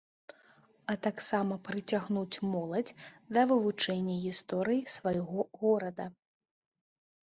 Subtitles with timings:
[0.93, 2.95] А таксама прыцягнуць моладзь
[3.37, 6.05] да вывучэння гісторыі свайго горада.